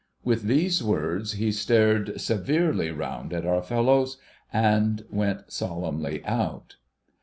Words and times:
With 0.23 0.45
these 0.45 0.83
words, 0.83 1.33
he 1.33 1.51
stared 1.51 2.19
severely 2.19 2.89
round 2.89 3.33
at 3.33 3.45
our 3.45 3.61
fellows, 3.61 4.17
and 4.51 5.05
went 5.11 5.51
solemnly 5.51 6.25
out. 6.25 6.77